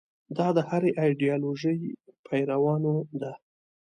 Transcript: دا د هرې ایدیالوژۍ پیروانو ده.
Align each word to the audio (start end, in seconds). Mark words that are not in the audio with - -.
دا 0.37 0.47
د 0.57 0.59
هرې 0.69 0.89
ایدیالوژۍ 1.03 1.77
پیروانو 2.25 2.95
ده. 3.21 3.31